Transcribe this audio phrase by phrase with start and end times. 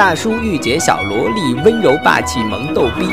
[0.00, 3.06] 大叔、御姐、小萝莉、温柔、霸气、萌逗逼。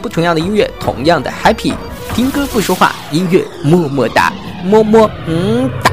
[0.00, 1.74] 不同样的音乐，同样的 happy。
[2.14, 4.32] 听歌不说话，音乐么么哒，
[4.62, 5.89] 么么嗯哒。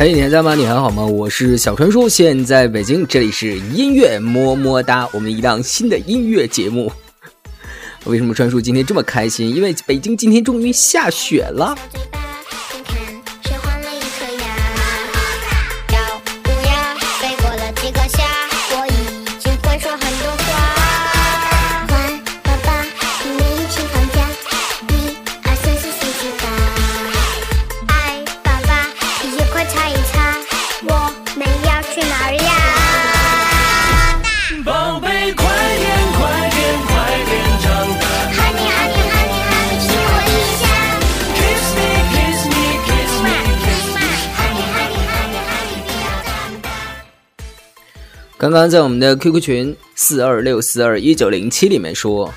[0.00, 0.54] 嘿，你还在吗？
[0.54, 1.04] 你还好吗？
[1.04, 6.92] 我是小传叔，现在北京，这里是音乐么么哒，我们一档新的音乐节目。
[8.06, 9.52] 为什么川叔今天这么开心？
[9.52, 11.76] 因为北京今天终于下雪了。
[48.50, 52.32] 刚刚在我们的 QQ 群四二六四二一九零七里面说，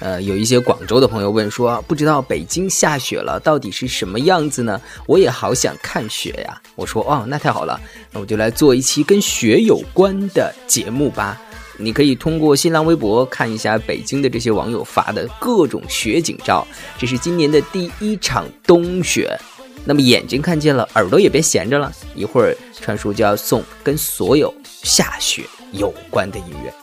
[0.00, 4.80] 呃，有一些广州的朋友问说，不知道北京下雪了，到底是什么样子呢？
[5.06, 6.58] 我也好想看雪呀。
[6.74, 7.78] 我说，哦，那太好了，
[8.12, 11.38] 那我就来做一期跟雪有关的节目吧。
[11.76, 16.66] 你可以通过新浪微博看一下北京的这些网友发的各种雪景照。
[16.96, 19.38] 这是今年的第一场冬雪。
[19.86, 21.92] 那么眼睛看见了，耳朵也别闲着了。
[22.14, 26.74] 一会儿川叔就要送跟所有下雪有关的音乐。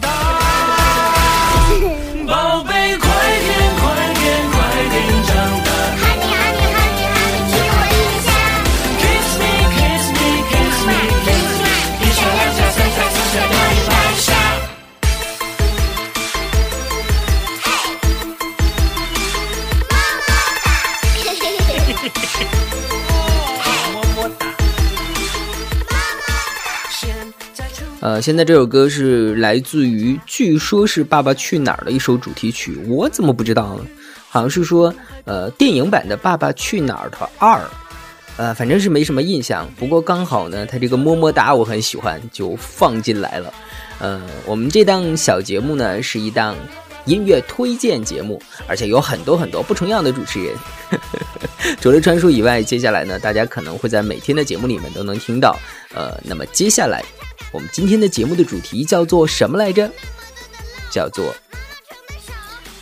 [0.00, 0.31] 宝
[28.02, 33.86] 呃，现在这首歌是来自于，据说是《爸爸去哪儿》的一首主题曲，我怎么不知道呢？
[34.28, 34.92] 好像是说，
[35.24, 37.60] 呃，电影版的《爸爸去哪儿》的二，
[38.36, 39.70] 呃，反正是没什么印象。
[39.78, 43.54] 不过刚好呢，他这个么么哒我很喜欢，就放进来了。
[44.00, 46.56] 呃，我们这档小节目呢，是一档
[47.04, 50.54] 音乐推荐节目，而且有很多很多不重样的主持人。
[51.80, 55.58] 除了川叔以外，接下来呢，大家可能会在每天的节目里面都能听到。
[55.94, 57.02] 呃，那么接下来。
[57.52, 59.90] 我们今天的节目的主题叫做什么来着？
[60.90, 61.34] 叫做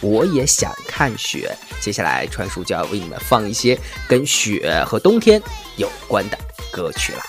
[0.00, 1.52] 我也想看雪。
[1.80, 3.76] 接下来，川叔就要为你们放一些
[4.06, 5.42] 跟雪和冬天
[5.76, 6.38] 有关的
[6.70, 7.22] 歌曲了。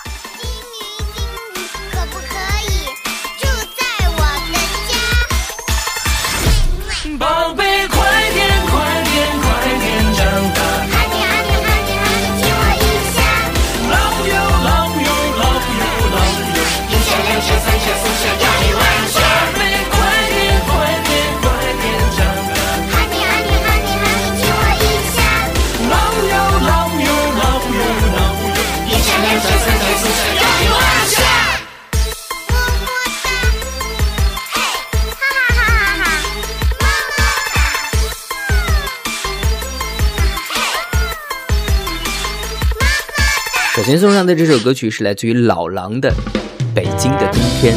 [43.92, 46.08] 首先送上的这首歌曲是来自于老狼的
[46.74, 47.76] 《北京的冬天》。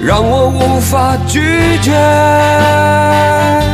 [0.00, 1.40] 让我无法拒
[1.82, 3.67] 绝。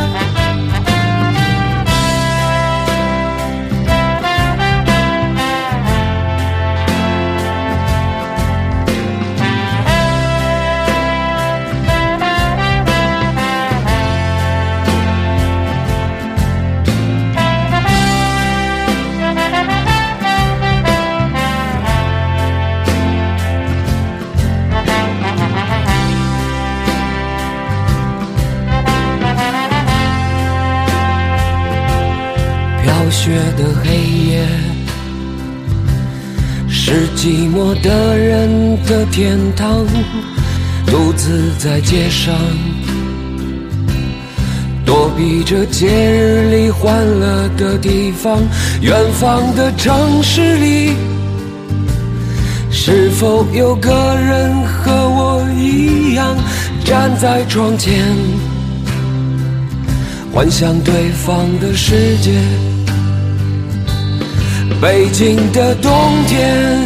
[39.15, 39.85] 天堂。
[40.87, 42.35] 独自在街上，
[44.85, 48.43] 躲避着节日里欢乐的地方。
[48.81, 50.95] 远方的城市里，
[52.69, 56.35] 是否有个人和我一样
[56.83, 58.03] 站在窗前，
[60.33, 60.93] 幻想对
[61.25, 62.33] 方的世界？
[64.81, 65.91] 北京的冬
[66.27, 66.85] 天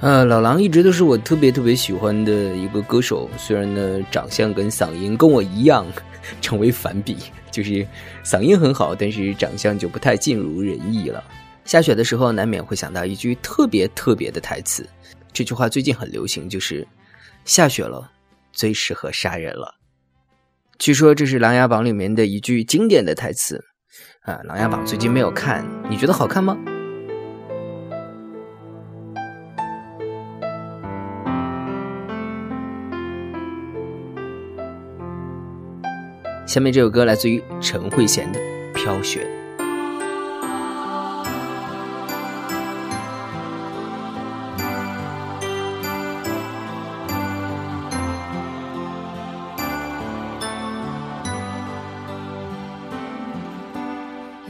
[0.00, 5.84] 呃，老狼一直都是我特别特别喜欢的一个歌手，虽然呢长相跟嗓音跟我一样，
[6.40, 7.16] 成为反比，
[7.50, 7.86] 就是
[8.24, 11.22] 嗓音很好，但是长相就不太尽如人意了。
[11.64, 14.88] 下雪的时候，难免会想到一句特别特别的台词，
[15.32, 16.86] 这句话最近很流行，就是。
[17.44, 18.10] 下雪了，
[18.52, 19.76] 最适合杀人了。
[20.78, 23.64] 据说这是《琅琊榜》里面的一句经典的台词
[24.20, 24.34] 啊！
[24.44, 26.56] 《琅琊榜》最近没有看，你觉得好看吗？
[36.48, 38.40] 下面这首歌来自于陈慧娴的
[38.72, 39.28] 飘雪。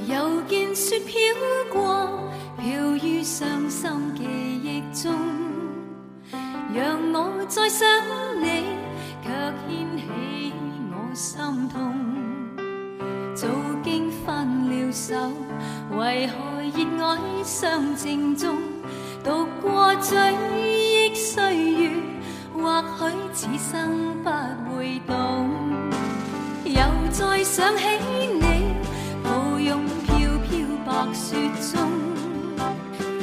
[0.07, 1.19] 又见雪飘
[1.73, 2.31] 过
[2.63, 5.13] 飘于伤心记忆中
[6.73, 7.89] 让我再想
[17.09, 18.59] 海相正中，
[19.25, 20.15] 渡过追
[20.61, 21.91] 忆岁月，
[22.53, 25.49] 或许此生不会懂。
[26.67, 27.85] 又再想起
[28.35, 28.43] 你，
[29.25, 30.19] 抱拥飘
[30.51, 31.37] 飘白雪
[31.73, 31.81] 中，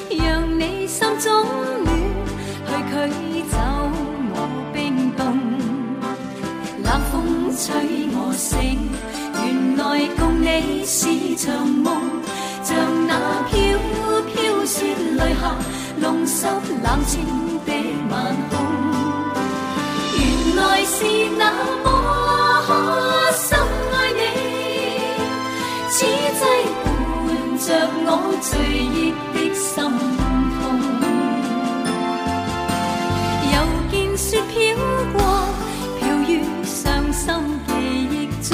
[0.10, 1.46] 让你心中
[1.84, 1.88] 暖，
[2.66, 3.58] 去驱走
[4.34, 4.36] 我
[4.74, 5.22] 冰冻。
[6.84, 8.80] 冷风吹我醒，
[9.44, 12.02] 原来共你是场梦，
[12.64, 12.76] 像
[13.06, 13.65] 那飘。
[14.66, 14.84] 雪
[15.18, 15.56] 泪下，
[15.98, 17.24] 弄湿冷清
[17.66, 17.72] 的
[18.10, 18.14] 晚
[18.50, 18.54] 空。
[20.18, 20.20] 原
[20.56, 20.96] 来是
[21.38, 21.42] 那
[21.84, 21.88] 么
[23.34, 23.46] 深
[23.94, 24.20] 爱你，
[25.90, 26.42] 此际
[26.84, 26.86] 伴
[27.60, 27.66] 着
[28.06, 28.08] 我
[28.42, 28.50] 追
[28.96, 29.72] 忆的心
[30.60, 30.64] 痛。
[33.52, 33.54] 又
[33.92, 34.54] 见雪飘
[35.14, 35.16] 过，
[36.00, 36.32] 飘于
[36.64, 36.74] 伤
[37.14, 37.24] 心
[37.68, 37.70] 记
[38.10, 38.52] 忆中，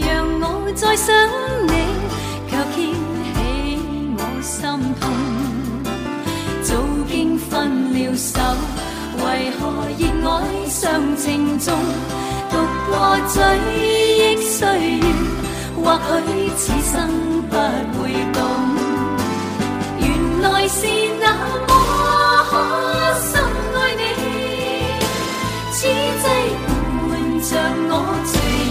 [0.00, 0.06] 让
[0.40, 0.42] 我
[0.74, 1.47] 再想。
[9.98, 10.38] 热爱
[10.68, 11.74] 尚情重，
[12.50, 12.56] 独
[12.88, 13.36] 过追
[13.74, 14.66] 忆岁
[14.98, 15.04] 月，
[15.82, 16.94] 或许此生
[17.50, 17.52] 不
[17.98, 18.00] 会
[18.32, 18.36] 懂。
[19.98, 20.06] 原
[20.40, 20.86] 来是
[21.20, 21.24] 那
[21.66, 21.70] 么
[22.48, 22.52] 可
[23.26, 23.42] 深
[23.74, 24.00] 爱你，
[25.72, 26.24] 此际
[27.08, 27.10] 伴
[27.42, 27.50] 着
[27.90, 27.92] 我
[28.24, 28.67] 醉。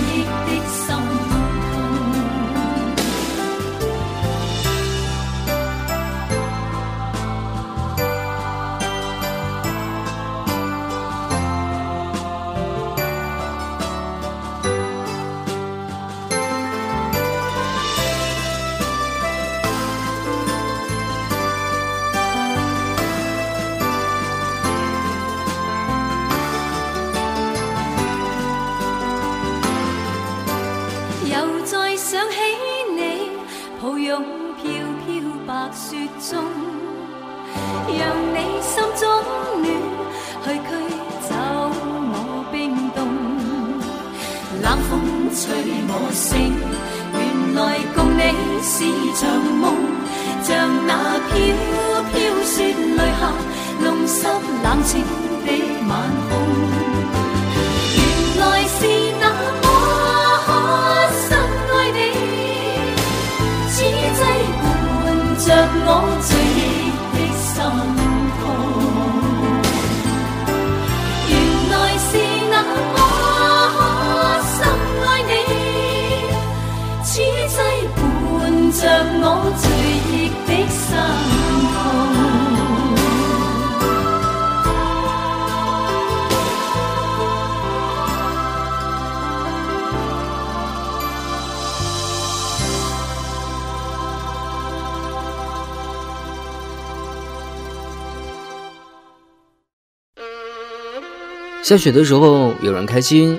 [101.68, 103.38] 下雪的时候，有人开心，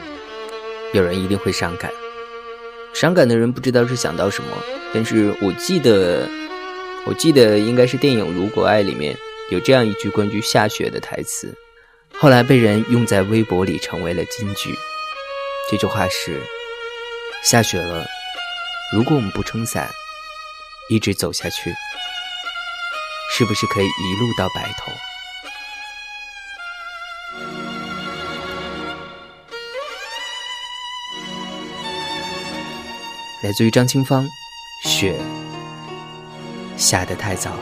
[0.92, 1.90] 有人一定会伤感。
[2.92, 4.50] 伤感的人不知道是想到什么。
[4.92, 6.28] 但是我记得，
[7.06, 9.16] 我记得应该是电影《如果爱》里面
[9.49, 11.56] 有这样一句关于下雪的台词，
[12.18, 14.76] 后来被人用在微博里成为了金句。
[15.70, 16.38] 这句话是：
[17.42, 18.04] 下雪了，
[18.92, 19.88] 如果我们不撑伞，
[20.90, 21.73] 一直走下去，
[23.30, 24.92] 是不是可以一路到白头？
[33.49, 34.28] 来自于张清芳。
[34.85, 35.19] 雪
[36.76, 37.57] 下得太早，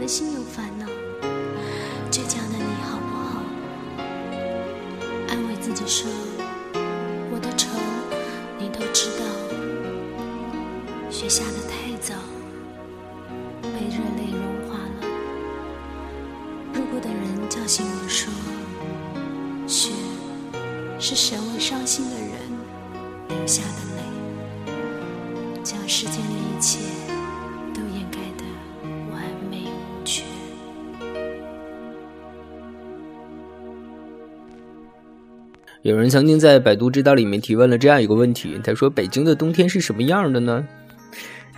[0.00, 0.86] 的心有烦恼，
[2.10, 3.42] 倔强的你好不好？
[5.28, 6.10] 安慰自己说，
[7.30, 7.68] 我的愁
[8.58, 9.26] 你都知道。
[11.10, 11.69] 雪下的。
[35.82, 40.66] 有人曾经在百度知道里面提问了这样一个问题他说北京的冬天是什么样的呢？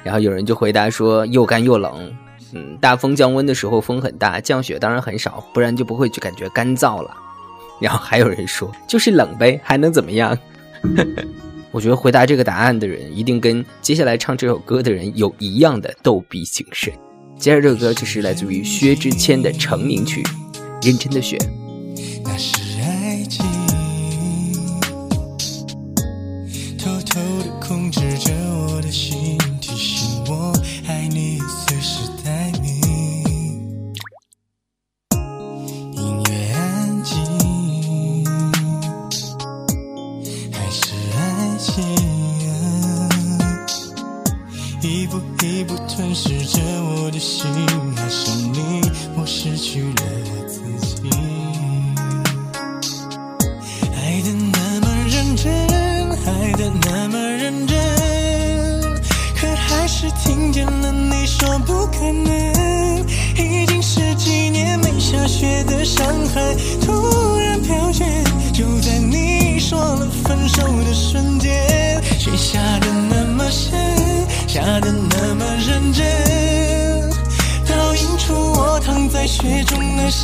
[0.05, 2.13] 然后有人就回答说又干又冷。
[2.55, 7.11] 嗯大风降温的时候风很大降雪当然很少不然就不会去感觉干燥了。
[7.81, 10.39] 然后还有人说就是冷呗还能怎么样？
[10.97, 11.25] 呵 呵
[11.73, 16.93] 我觉得回答这个答案的人一定跟接下来唱这首歌的人有一样的逗比精神。
[17.39, 20.23] 接着这首歌就是来自于薛之谦的成名曲
[20.83, 21.39] 认真的雪。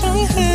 [0.01, 0.48] 伤痕。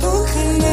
[0.00, 0.66] 不可能。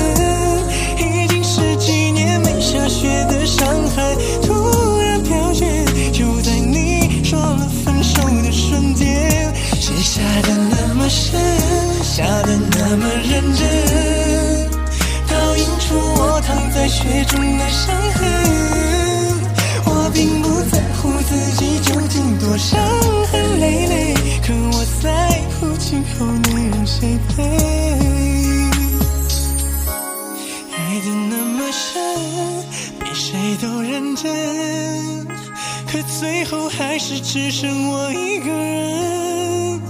[0.97, 5.65] 已经十几年没下雪的上海，突然飘雪，
[6.11, 11.39] 就在你说了分手的瞬间，雪下的那么深，
[12.03, 14.69] 下的那么认真，
[15.27, 18.29] 倒映出我躺在雪中的伤痕。
[19.85, 22.79] 我并不在乎自己究竟多伤
[23.31, 24.13] 痕累累，
[24.45, 27.68] 可我在乎今后你让谁陪？
[33.61, 35.27] 都认真，
[35.85, 39.81] 可最后还是只剩我一个人。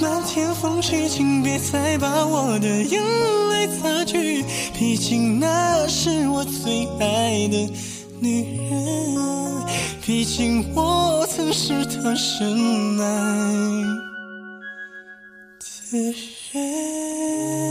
[0.00, 3.02] 漫天风雪，请别再把我的眼
[3.50, 4.42] 泪擦去，
[4.78, 7.70] 毕竟那是我最爱的
[8.20, 9.66] 女人，
[10.06, 13.04] 毕竟我曾是她深爱
[15.90, 16.14] 的
[16.52, 17.69] 人。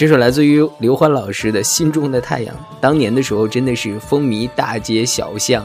[0.00, 5.62] 这首来自于刘欢老师的《心中的太阳》，当年的时候真的是风靡大街小巷。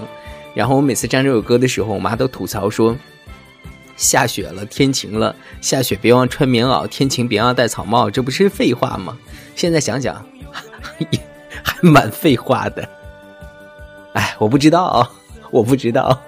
[0.54, 2.93] 然后我每次唱这首歌的时候，我妈都吐槽说
[3.95, 9.17] ：“下雪了，天晴了，下雪别忘穿棉袄，天晴别忘戴草帽，这不是废话吗？”
[9.56, 10.21] 现在想想，
[11.63, 12.86] 还蛮废话的。
[14.15, 15.10] 哎，我不知道，
[15.50, 16.21] 我不知道。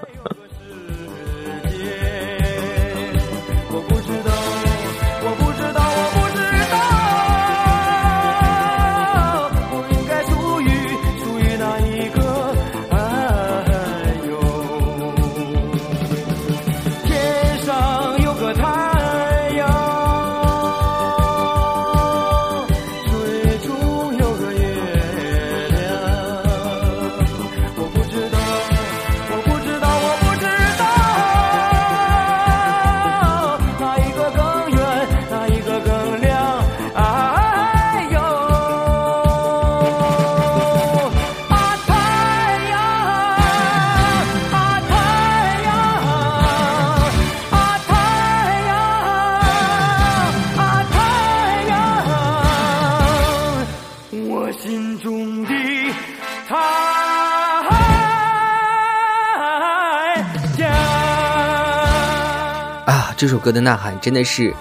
[63.17, 64.53] 这首歌的呐喊真的是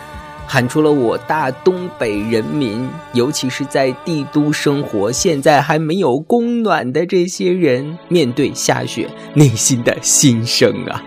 [0.47, 11.03] 喊出了我大东北人民，尤其是在帝都生活、现在还没有供暖的这些人，面对下雪内心的心声啊！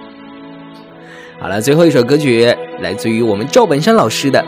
[1.41, 4.45] 好了，最后一首歌曲来自于我们赵本山老师的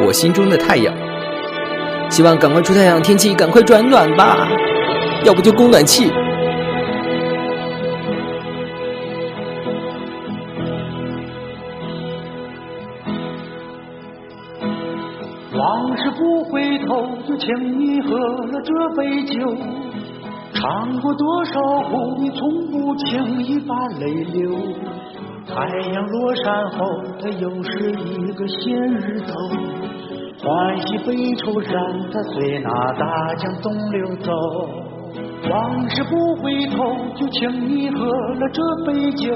[0.04, 0.94] 《我心中的太阳》。
[2.10, 4.48] 希望赶快出太阳，天气赶快转暖吧，
[5.24, 6.12] 要不就供暖气。
[17.26, 19.56] 就请你喝了这杯酒。
[20.52, 24.56] 尝过多少苦，你从不轻易把泪流。
[25.46, 29.34] 太阳落山后，它又是一个新日头。
[30.42, 34.32] 欢喜悲愁，让它随那大江东流走。
[35.50, 39.34] 往事不回头，就请你喝了这杯酒。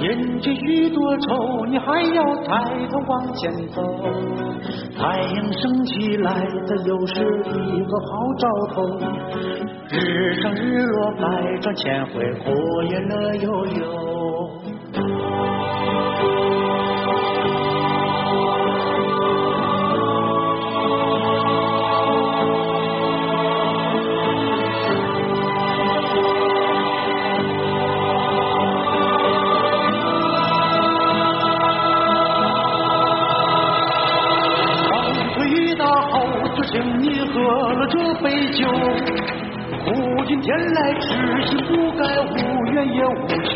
[0.00, 3.82] 饮尽许多愁，你还要抬头往前走。
[4.96, 8.76] 太阳升起来，它又是一个好兆头。
[9.90, 14.13] 日升日落，百转千回，火焰乐悠悠。
[39.84, 41.06] 苦尽天来，痴
[41.46, 43.54] 心不改，无怨也无求。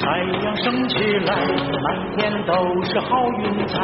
[0.00, 0.04] 太
[0.44, 0.94] 阳升起
[1.26, 1.30] 来，
[1.82, 3.74] 满天都是好云彩。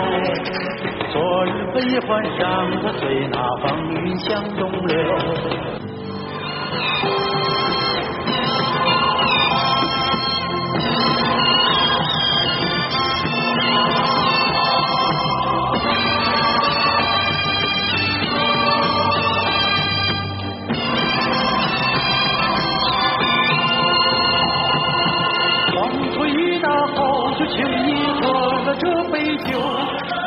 [1.12, 4.96] 昨日悲欢，让它随那风云向东流。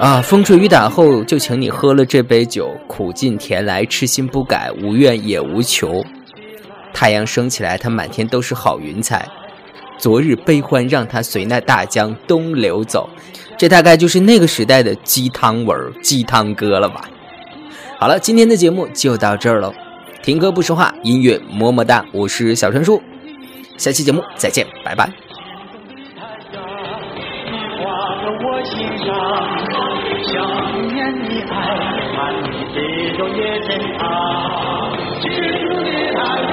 [0.01, 6.03] 啊，风吹雨打后，就请你喝了这杯酒，苦尽甜来，痴心不改，无怨也无求。
[6.91, 9.23] 太阳升起来，它满天都是好云彩。
[9.99, 13.07] 昨日悲欢，让它随那大江东流走。
[13.59, 17.07] 这大概就是那个时代的鸡汤文、鸡汤歌了吧？
[17.99, 19.71] 好了，今天的节目就到这儿了。
[20.23, 22.99] 听歌不说话，音乐么么哒，我是小川叔，
[23.77, 25.07] 下期节目再见，拜拜。
[28.43, 29.90] 我心上，
[30.31, 30.39] 想
[30.87, 30.95] 念
[31.29, 31.53] 你，爱
[32.15, 32.77] 看你，这
[33.17, 34.03] 种也真好。
[35.19, 35.33] 记住
[35.83, 36.50] 你太阳。